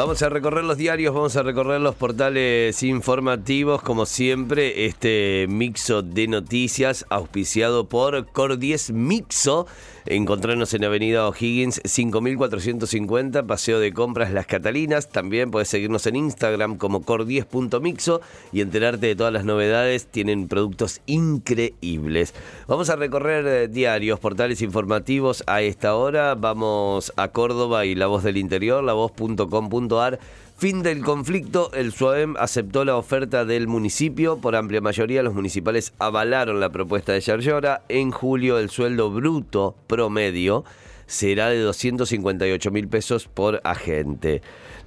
[0.00, 6.00] Vamos a recorrer los diarios, vamos a recorrer los portales informativos, como siempre, este mixo
[6.00, 9.66] de noticias auspiciado por Cordies Mixo.
[10.06, 15.10] Encontrarnos en Avenida O'Higgins 5450, Paseo de Compras Las Catalinas.
[15.10, 20.06] También puedes seguirnos en Instagram como cordies.mixo y enterarte de todas las novedades.
[20.06, 22.34] Tienen productos increíbles.
[22.66, 26.34] Vamos a recorrer eh, diarios, portales informativos a esta hora.
[26.34, 29.89] Vamos a Córdoba y La Voz del Interior, lavoz.com.ar.
[30.56, 34.36] Fin del conflicto, el SUAEM aceptó la oferta del municipio.
[34.36, 37.82] Por amplia mayoría, los municipales avalaron la propuesta de Yarlora.
[37.88, 40.64] En julio, el sueldo bruto promedio
[41.10, 44.42] será de 258 mil pesos por agente.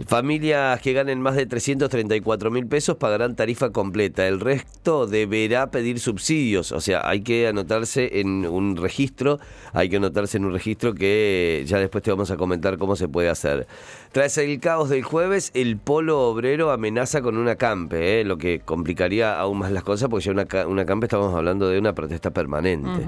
[0.07, 4.27] Familias que ganen más de 334 mil pesos pagarán tarifa completa.
[4.27, 6.71] El resto deberá pedir subsidios.
[6.71, 9.39] O sea, hay que anotarse en un registro.
[9.73, 13.07] Hay que anotarse en un registro que ya después te vamos a comentar cómo se
[13.07, 13.67] puede hacer.
[14.11, 18.23] Tras el caos del jueves, el polo obrero amenaza con una campe, ¿eh?
[18.23, 21.77] lo que complicaría aún más las cosas, porque ya una, una campe estamos hablando de
[21.79, 23.05] una protesta permanente.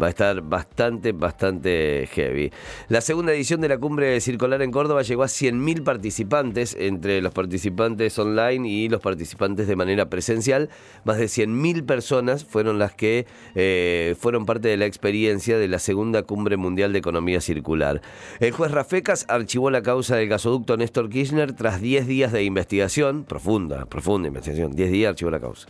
[0.00, 2.50] Va a estar bastante, bastante heavy.
[2.88, 7.32] La segunda edición de la cumbre circular en Córdoba llegó a 100.000 participantes, entre los
[7.32, 10.70] participantes online y los participantes de manera presencial.
[11.04, 15.78] Más de 100.000 personas fueron las que eh, fueron parte de la experiencia de la
[15.78, 18.02] segunda cumbre mundial de economía circular.
[18.40, 23.24] El juez Rafecas archivó la causa del gasoducto Néstor Kirchner tras 10 días de investigación,
[23.24, 24.74] profunda, profunda investigación.
[24.74, 25.68] 10 días archivó la causa.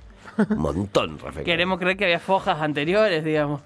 [0.51, 1.45] Un montón, Rafecas.
[1.45, 3.61] Queremos creer que había fojas anteriores, digamos.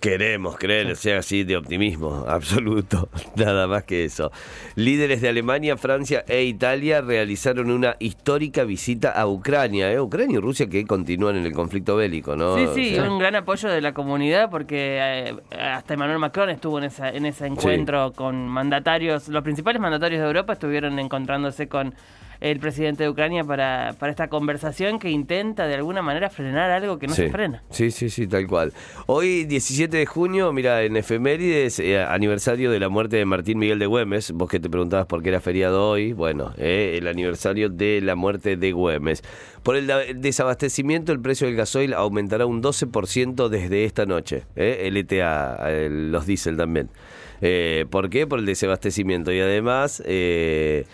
[0.00, 4.30] Queremos creer, sea así de optimismo absoluto, nada más que eso.
[4.76, 10.00] Líderes de Alemania, Francia e Italia realizaron una histórica visita a Ucrania, ¿eh?
[10.00, 12.56] Ucrania y Rusia que continúan en el conflicto bélico, ¿no?
[12.56, 16.50] Sí, sí, O sea, un gran apoyo de la comunidad porque eh, hasta Emmanuel Macron
[16.50, 21.68] estuvo en, esa, en ese encuentro con mandatarios, los principales mandatarios de Europa estuvieron encontrándose
[21.68, 21.94] con
[22.40, 26.98] el presidente de Ucrania para, para esta conversación que intenta de alguna manera frenar algo
[26.98, 27.22] que no sí.
[27.22, 27.62] se frena.
[27.70, 28.72] Sí, sí, sí, tal cual.
[29.06, 33.78] Hoy, 17 de junio, mira, en efemérides, eh, aniversario de la muerte de Martín Miguel
[33.78, 34.32] de Güemes.
[34.32, 38.14] Vos que te preguntabas por qué era feriado hoy, bueno, eh, el aniversario de la
[38.14, 39.22] muerte de Güemes.
[39.62, 44.44] Por el desabastecimiento, el precio del gasoil aumentará un 12% desde esta noche.
[44.56, 46.88] eh, el ETA, el- los diésel también.
[47.40, 48.26] Eh, ¿Por qué?
[48.26, 49.32] Por el desabastecimiento.
[49.32, 50.02] Y además...
[50.06, 50.84] eh,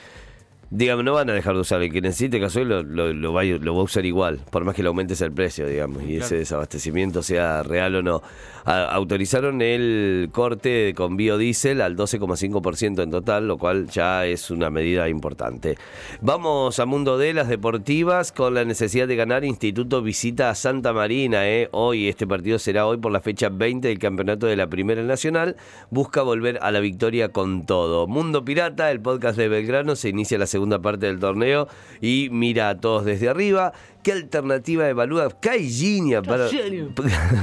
[0.76, 1.80] Digamos, no van a dejar de usar.
[1.82, 4.74] El que necesite gasoil lo, lo, va, a, lo va a usar igual, por más
[4.74, 8.22] que le aumentes el precio, digamos, y ese desabastecimiento sea real o no.
[8.64, 14.68] A- autorizaron el corte con biodiesel al 12,5% en total, lo cual ya es una
[14.68, 15.78] medida importante.
[16.20, 19.44] Vamos a Mundo de las Deportivas con la necesidad de ganar.
[19.44, 21.48] Instituto visita a Santa Marina.
[21.48, 21.68] ¿eh?
[21.70, 25.54] Hoy, este partido será hoy por la fecha 20 del campeonato de la Primera Nacional.
[25.90, 28.08] Busca volver a la victoria con todo.
[28.08, 31.68] Mundo Pirata, el podcast de Belgrano, se inicia la segunda parte del torneo
[32.00, 33.72] y mira a todos desde arriba.
[34.04, 36.46] ¿Qué alternativa evalúa Caillinia para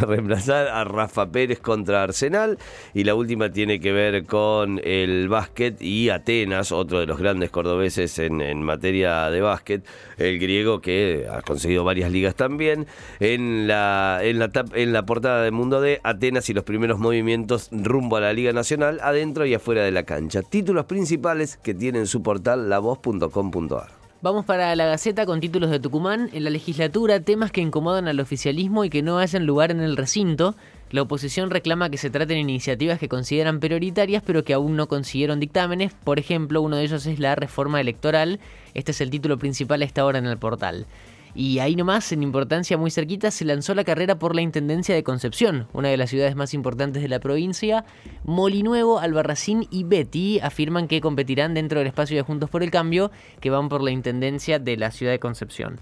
[0.01, 2.59] reemplazar a Rafa Pérez contra Arsenal?
[2.93, 7.49] Y la última tiene que ver con el básquet y Atenas, otro de los grandes
[7.49, 9.83] cordobeses en, en materia de básquet,
[10.17, 12.85] el griego que ha conseguido varias ligas también.
[13.19, 17.69] En la, en la, en la portada de Mundo de Atenas y los primeros movimientos
[17.71, 20.43] rumbo a la Liga Nacional, adentro y afuera de la cancha.
[20.43, 24.00] Títulos principales que tiene en su portal lavoz.com.ar.
[24.23, 26.29] Vamos para la Gaceta con títulos de Tucumán.
[26.31, 29.97] En la legislatura, temas que incomodan al oficialismo y que no hayan lugar en el
[29.97, 30.53] recinto.
[30.91, 35.39] La oposición reclama que se traten iniciativas que consideran prioritarias pero que aún no consiguieron
[35.39, 35.93] dictámenes.
[36.03, 38.39] Por ejemplo, uno de ellos es la reforma electoral.
[38.75, 40.85] Este es el título principal a esta hora en el portal.
[41.33, 45.03] Y ahí nomás, en importancia muy cerquita, se lanzó la carrera por la Intendencia de
[45.03, 47.85] Concepción, una de las ciudades más importantes de la provincia.
[48.23, 53.11] Molinuevo, Albarracín y Betty afirman que competirán dentro del espacio de Juntos por el Cambio,
[53.39, 55.79] que van por la Intendencia de la ciudad de Concepción.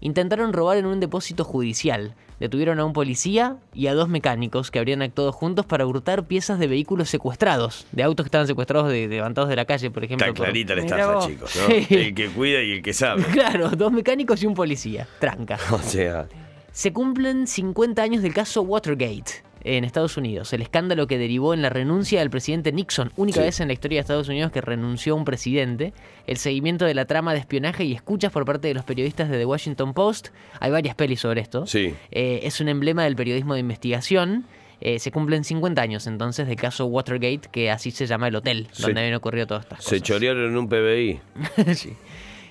[0.00, 2.14] Intentaron robar en un depósito judicial.
[2.40, 6.58] Detuvieron a un policía y a dos mecánicos que habrían actuado juntos para hurtar piezas
[6.58, 10.26] de vehículos secuestrados, de autos que estaban secuestrados de, levantados de la calle, por ejemplo.
[10.26, 11.26] Está por- clarita la estafa, vos.
[11.28, 11.56] chicos.
[11.56, 11.66] ¿no?
[11.74, 11.86] Sí.
[11.90, 13.22] El que cuida y el que sabe.
[13.32, 15.06] Claro, dos mecánicos y un policía.
[15.20, 15.58] Tranca.
[15.72, 16.26] O sea,
[16.72, 21.62] Se cumplen 50 años del caso Watergate en Estados Unidos, el escándalo que derivó en
[21.62, 23.46] la renuncia del presidente Nixon, única Sí.
[23.46, 25.92] vez en la historia de Estados Unidos que renunció un presidente,
[26.26, 29.38] el seguimiento de la trama de espionaje y escuchas por parte de los periodistas de
[29.38, 30.28] The Washington Post,
[30.60, 31.94] hay varias pelis sobre esto, sí.
[32.10, 34.44] Eh, es un emblema del periodismo de investigación,
[34.80, 38.66] Eh, se cumplen 50 años entonces del caso Watergate, que así se llama el hotel
[38.78, 40.02] donde habían ocurrido todas estas Se cosas.
[40.02, 41.20] chorearon en un PBI.
[41.74, 41.94] Sí.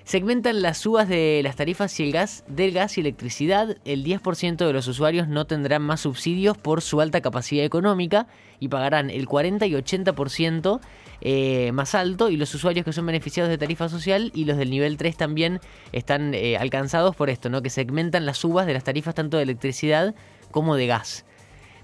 [0.03, 3.77] Segmentan las subas de las tarifas y el gas, del gas y electricidad.
[3.85, 8.27] El 10% de los usuarios no tendrán más subsidios por su alta capacidad económica
[8.59, 10.81] y pagarán el 40 y 80%
[11.21, 14.71] eh, más alto y los usuarios que son beneficiados de tarifa social y los del
[14.71, 15.61] nivel 3 también
[15.94, 17.61] están eh, alcanzados por esto, ¿no?
[17.61, 20.15] que segmentan las subas de las tarifas tanto de electricidad
[20.51, 21.25] como de gas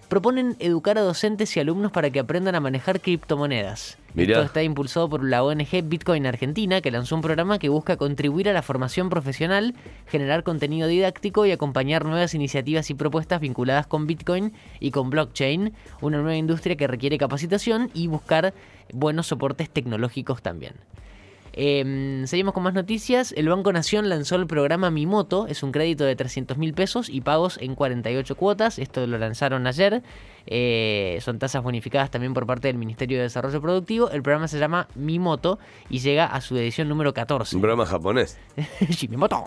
[0.10, 3.98] proponen educar a docentes y alumnos para que aprendan a manejar criptomonedas.
[4.18, 8.50] Esto está impulsado por la ONG Bitcoin Argentina, que lanzó un programa que busca contribuir
[8.50, 9.76] a la formación profesional,
[10.08, 15.74] generar contenido didáctico y acompañar nuevas iniciativas y propuestas vinculadas con Bitcoin y con blockchain,
[16.02, 18.54] una nueva industria que requiere capacitación y buscar
[18.92, 20.74] buenos soportes tecnológicos también.
[21.62, 23.34] Em, seguimos con más noticias.
[23.36, 25.46] El Banco Nación lanzó el programa Mi Moto.
[25.48, 28.80] Es un crédito de 300 mil pesos y pagos en 48 cuotas.
[28.80, 30.02] Esto lo lanzaron ayer.
[30.51, 34.10] Eh, son tasas bonificadas también por parte del Ministerio de Desarrollo Productivo.
[34.10, 35.60] El programa se llama Mi Moto
[35.92, 37.56] y llega a su edición número 14.
[37.56, 38.40] Un programa japonés.
[39.10, 39.46] Mi Moto.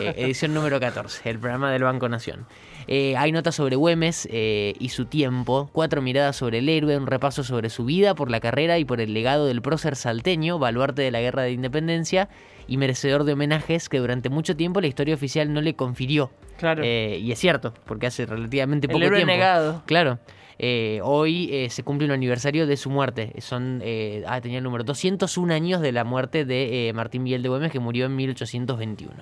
[0.00, 2.46] Eh, edición número 14, el programa del Banco Nación.
[2.88, 7.44] Eh, hay notas sobre Güemes y su tiempo, cuatro miradas sobre el héroe, un repaso
[7.44, 11.12] sobre su vida por la carrera y por el legado del prócer salteño, baluarte de
[11.12, 12.28] la guerra de independencia
[12.66, 16.30] y merecedor de homenajes que durante mucho tiempo la historia oficial no le confirió.
[16.58, 16.82] Claro.
[16.84, 19.32] Eh, y es cierto, porque hace relativamente poco el héroe tiempo.
[19.32, 19.82] negado.
[19.86, 20.18] Claro.
[20.58, 23.32] Eh, hoy eh, se cumple un aniversario de su muerte.
[23.40, 23.82] Son,
[24.26, 27.80] ah, tenía el número 201 años de la muerte de Martín Miguel de Güemes, que
[27.80, 29.12] murió en 1821.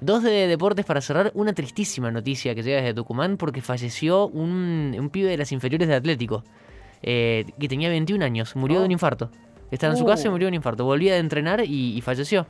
[0.00, 1.30] Dos de deportes para cerrar.
[1.34, 5.88] Una tristísima noticia que llega desde Tucumán porque falleció un, un pibe de las inferiores
[5.88, 6.42] de Atlético,
[7.02, 8.56] que tenía 21 años.
[8.56, 8.94] Murió de un oh.
[8.94, 9.30] infarto.
[9.72, 10.32] Estaba en su casa y uh.
[10.32, 10.84] murió de un infarto.
[10.84, 12.46] Volvía de entrenar y, falleció.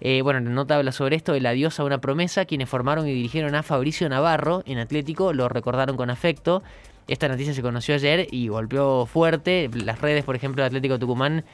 [0.00, 2.46] Eh, bueno, la nota habla sobre esto, el adiós a una promesa.
[2.46, 6.62] Quienes formaron y dirigieron a Fabricio Navarro en Atlético lo recordaron con afecto.
[7.08, 9.68] Esta noticia se conoció ayer y golpeó fuerte.
[9.72, 11.44] Las redes, por ejemplo, de Atlético Tucumán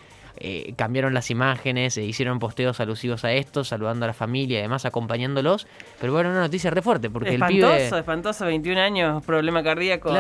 [0.40, 4.60] eh, cambiaron las imágenes, e hicieron posteos alusivos a esto, saludando a la familia y
[4.60, 5.66] además acompañándolos.
[6.00, 7.98] Pero bueno, una noticia re fuerte, porque espantoso, el pibe...
[7.98, 10.14] Espantoso, 21 años, problema cardíaco,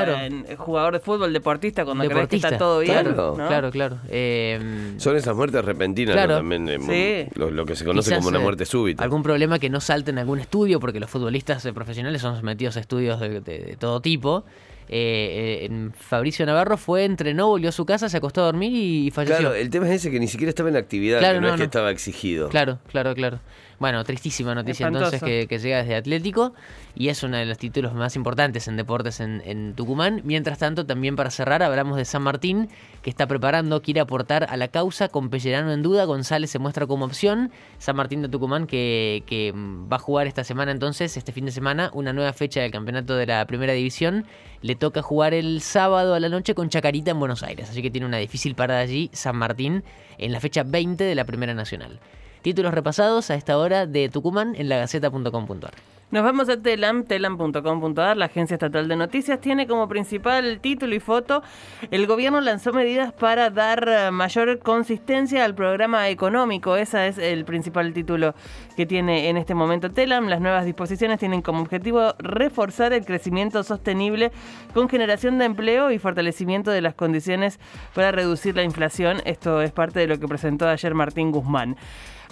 [0.56, 2.94] jugador de fútbol, deportista, cuando deportista, que está todo bien.
[2.94, 3.98] Claro, claro, claro.
[4.10, 9.04] Em, Son esas muertes repentinas también, em, lo, que se conoce como una muerte súbita.
[9.04, 12.80] Algún problema que no salte en algún estudio, porque los futbolistas profesionales son sometidos a
[12.80, 14.44] estudios de todo tipo.
[14.88, 19.10] Eh, eh Fabricio Navarro fue, entrenó, volvió a su casa, se acostó a dormir y
[19.10, 19.38] falleció.
[19.38, 21.64] Claro, el tema es ese que ni siquiera estaba en actividad, que no, es que
[21.64, 22.48] estaba exigido.
[22.48, 23.40] Claro, claro, claro.
[23.78, 26.52] Bueno, tristísima noticia entonces que, llega desde Atlético
[26.96, 30.20] y es uno de los títulos más importantes en deportes en, Tucumán.
[30.24, 32.68] Mientras tanto, también para cerrar, hablamos de San Martín,
[33.02, 36.04] que está preparando, quiere aportar a la causa con Pellerano en duda.
[36.06, 37.52] González se muestra como opción.
[37.78, 41.52] San Martín de Tucumán que, que va a jugar esta semana entonces, este fin de
[41.52, 44.26] semana, una nueva fecha del campeonato de la primera división.
[44.60, 47.92] Le toca jugar el sábado a la noche con Chacarita en Buenos Aires, así que
[47.92, 49.84] tiene una difícil parada allí San Martín
[50.18, 52.00] en la fecha 20 de la Primera Nacional.
[52.42, 55.97] Títulos repasados a esta hora de Tucumán en lagaceta.com.ar.
[56.10, 61.00] Nos vamos a Telam, telam.com.ar, la agencia estatal de noticias, tiene como principal título y
[61.00, 61.42] foto,
[61.90, 67.44] el gobierno lanzó medidas para dar eh, mayor consistencia al programa económico, ese es el
[67.44, 68.34] principal título
[68.74, 70.28] que tiene en este momento Telam.
[70.28, 74.32] Las nuevas disposiciones tienen como objetivo reforzar el crecimiento sostenible
[74.72, 77.60] con generación de empleo y fortalecimiento de las condiciones
[77.94, 79.20] para reducir la inflación.
[79.26, 81.76] Esto es parte de lo que presentó ayer Martín Guzmán.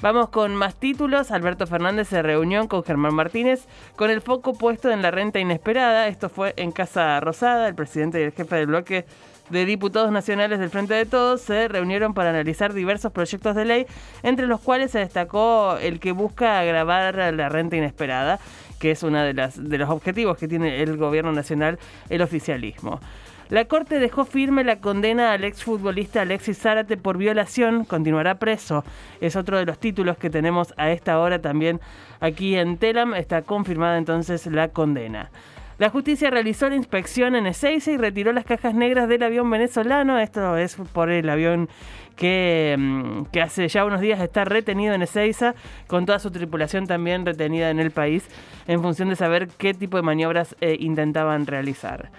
[0.03, 1.31] Vamos con más títulos.
[1.31, 3.66] Alberto Fernández se reunió con Germán Martínez
[3.97, 6.09] con el foco puesto en la renta inesperada.
[6.09, 7.69] Esto fue en Casa Rosada.
[7.69, 9.05] El presidente y el jefe del bloque
[9.51, 13.87] de diputados nacionales del Frente de Todos se reunieron para analizar diversos proyectos de ley,
[14.23, 18.41] entre los cuales se destacó el que busca agravar la renta inesperada,
[18.79, 23.01] que es uno de, de los objetivos que tiene el gobierno nacional, el oficialismo.
[23.49, 28.85] La Corte dejó firme la condena al exfutbolista Alexis Zárate por violación, continuará preso.
[29.21, 31.81] Es otro de los títulos que tenemos a esta hora también
[32.19, 33.15] aquí en Telam.
[33.15, 35.31] Está confirmada entonces la condena.
[35.79, 40.19] La justicia realizó la inspección en Ezeiza y retiró las cajas negras del avión venezolano.
[40.19, 41.69] Esto es por el avión
[42.17, 45.55] que, mm, hace ya unos días está retenido en Ezeiza,
[45.87, 48.27] con toda su tripulación también retenida en el país,
[48.67, 52.11] en función de saber qué tipo de maniobras eh, intentaban realizar.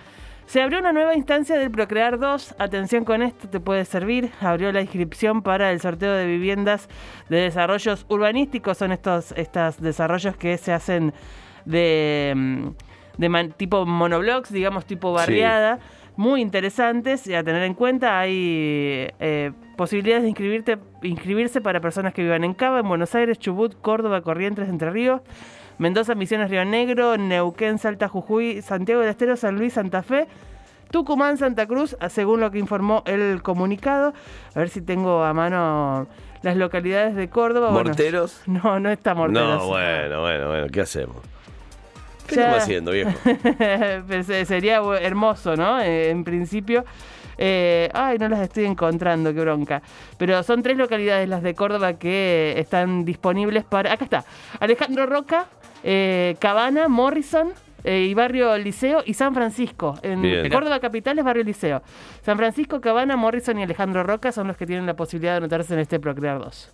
[0.48, 2.56] Se abrió una nueva instancia del Procrear 2.
[2.58, 4.32] Atención con esto, te puede servir.
[4.40, 6.88] Abrió la inscripción para el sorteo de viviendas
[7.28, 8.78] de desarrollos urbanísticos.
[8.78, 11.14] Son estos, estos desarrollos que se hacen
[11.66, 12.68] de, mm,
[13.18, 15.80] de tipo monoblocks, digamos tipo barriada.
[16.16, 18.18] Muy interesantes y a tener en cuenta.
[18.18, 23.38] Hay eh, posibilidades de inscribirte, inscribirse para personas que vivan en Cava, en Buenos Aires,
[23.38, 25.22] Chubut, Córdoba, Corrientes, Entre Ríos.
[25.78, 30.28] Mendoza, Misiones, Río Negro, Neuquén, Salta, Jujuy, Santiago del Estero, San Luis, Santa Fe,
[30.92, 34.14] Tucumán, Santa Cruz, según lo que informó el comunicado.
[34.56, 36.08] A ver si tengo a mano
[36.42, 37.70] las localidades de Córdoba.
[37.72, 38.42] bueno, ¿Morteros?
[38.48, 39.62] no, no está Morteros.
[39.62, 41.18] No, bueno, bueno, bueno, ¿qué hacemos?
[42.28, 42.42] ¿Qué Ya.
[42.44, 43.12] estamos haciendo, viejo?
[44.08, 45.80] Pues, eh, Sería hermoso, ¿no?
[45.80, 46.84] Eh, en principio.
[47.38, 49.82] Eh, ay, no las estoy encontrando, qué bronca.
[50.18, 53.94] Pero son tres localidades las de Córdoba que están disponibles para.
[53.94, 54.26] Acá está.
[54.60, 55.48] Alejandro Roca,
[55.84, 57.54] eh, Cabana, Morrison.
[57.84, 59.98] eh, y Barrio Liceo y San Francisco.
[60.02, 60.50] En Bien.
[60.50, 61.82] Córdoba Capital es Barrio Liceo.
[62.22, 65.74] San Francisco, Cabana, Morrison y Alejandro Roca son los que tienen la posibilidad de anotarse
[65.74, 66.74] en este Procrear 2.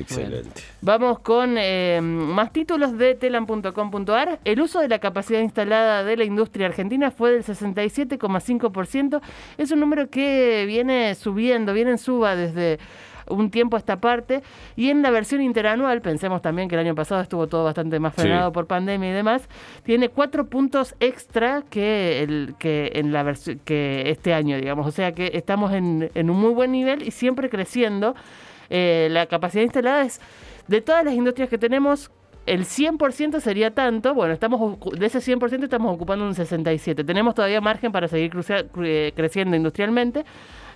[0.00, 0.62] Excelente.
[0.80, 4.38] Vamos con eh, más títulos de telam.com.ar.
[4.44, 9.20] El uso de la capacidad instalada de la industria argentina fue del 67,5%.
[9.56, 12.78] Es un número que viene subiendo, viene en suba desde
[13.30, 14.42] un tiempo a esta parte.
[14.74, 18.14] Y en la versión interanual, pensemos también que el año pasado estuvo todo bastante más
[18.14, 18.22] Sí.
[18.22, 19.48] frenado por pandemia y demás,
[19.82, 24.86] tiene cuatro puntos extra que, el, que, en la versión que este año, digamos.
[24.86, 28.14] O sea que estamos en, en un muy buen nivel y siempre creciendo.
[28.70, 30.20] Eh, la capacidad instalada es
[30.66, 32.10] de todas las industrias que tenemos.
[32.46, 37.04] El 100% sería tanto, bueno, estamos de ese 100% estamos ocupando un 67%.
[37.04, 38.32] Tenemos todavía margen para seguir
[38.82, 40.24] eh, creciendo industrialmente,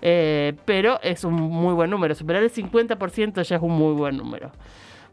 [0.03, 2.15] eh, pero es un muy buen número.
[2.15, 4.53] Superar el 50% ya es un muy buen número.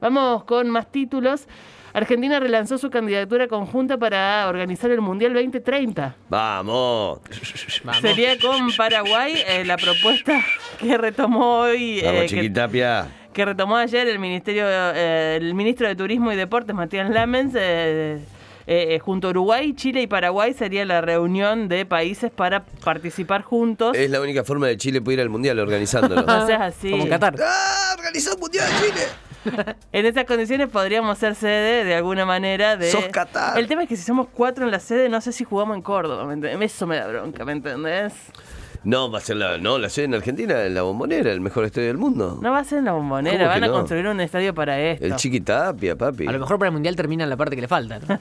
[0.01, 1.47] Vamos con más títulos.
[1.93, 6.15] Argentina relanzó su candidatura conjunta para organizar el Mundial 2030.
[6.29, 7.19] Vamos.
[7.83, 8.01] Vamos.
[8.01, 10.43] Sería con Paraguay eh, la propuesta
[10.79, 13.07] que retomó hoy, eh, Vamos, que, chiquitapia.
[13.33, 18.19] que retomó ayer el ministerio, eh, el ministro de Turismo y Deportes, Matías Lamens, eh,
[18.71, 23.97] eh, junto a Uruguay, Chile y Paraguay sería la reunión de países para participar juntos.
[23.97, 26.21] Es la única forma de Chile puede ir al mundial organizándolo.
[26.27, 26.91] No seas así.
[26.91, 27.35] Como en Qatar.
[27.43, 27.95] ¡Ah!
[27.97, 29.07] ¡Organizó un mundial Chile!
[29.91, 32.89] En esas condiciones podríamos ser sede de alguna manera de.
[32.91, 33.57] Sos Qatar.
[33.57, 35.81] El tema es que si somos cuatro en la sede, no sé si jugamos en
[35.81, 36.31] Córdoba.
[36.61, 38.13] Eso me da bronca, ¿me entendés?
[38.81, 41.65] No, va a ser la, no, la sede en Argentina, en la bombonera, el mejor
[41.65, 42.39] estadio del mundo.
[42.41, 43.73] No va a ser en la bombonera, ¿Cómo que van a no?
[43.73, 45.05] construir un estadio para esto.
[45.05, 46.25] El chiquitapia, papi.
[46.27, 47.99] A lo mejor para el mundial termina la parte que le falta.
[47.99, 48.19] ¿no?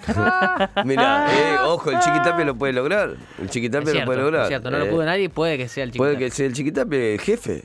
[0.85, 3.11] Mira, eh, ojo, el chiquitapia lo puede lograr.
[3.41, 4.43] El chiquitapia Es lo puede lograr.
[4.43, 6.03] es cierto, no lo Eh, pudo nadie, puede que sea el chico.
[6.03, 7.65] Puede que sea el chiquitapia el jefe.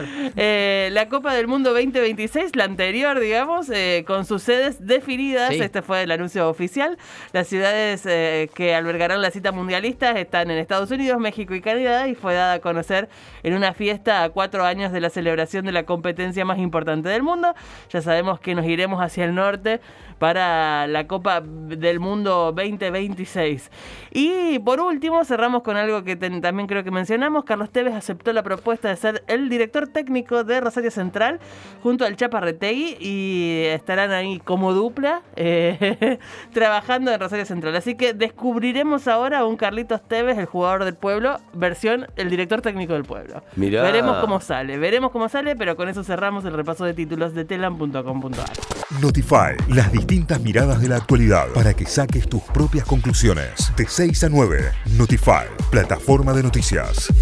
[0.00, 0.06] Claro.
[0.36, 5.50] Eh, la Copa del Mundo 2026, la anterior, digamos, eh, con sus sedes definidas.
[5.54, 5.60] Sí.
[5.60, 6.98] Este fue el anuncio oficial.
[7.32, 12.08] Las ciudades eh, que albergarán la cita mundialista están en Estados Unidos, México y Canadá
[12.08, 13.08] y fue dada a conocer
[13.42, 17.22] en una fiesta a cuatro años de la celebración de la competencia más importante del
[17.22, 17.54] mundo.
[17.90, 19.80] Ya sabemos que nos iremos hacia el norte
[20.18, 23.70] para la Copa del Mundo 2026.
[24.12, 27.44] Y por último, cerramos con algo que ten- también creo que mencionamos.
[27.44, 31.40] Carlos Tevez aceptó la propuesta de ser el director técnico de Rosario Central
[31.82, 36.18] junto al Chapa Retegui y estarán ahí como dupla eh,
[36.52, 37.76] trabajando en Rosario Central.
[37.76, 42.60] Así que descubriremos ahora a un Carlitos Tevez, el jugador del pueblo, versión el director
[42.62, 43.42] técnico del pueblo.
[43.56, 43.82] Mirá.
[43.82, 47.44] Veremos cómo sale, veremos cómo sale, pero con eso cerramos el repaso de títulos de
[47.44, 48.50] telam.com.ar.
[49.00, 53.72] Notify, las distintas miradas de la actualidad para que saques tus propias conclusiones.
[53.76, 57.12] De 6 a 9, Notify, plataforma de noticias.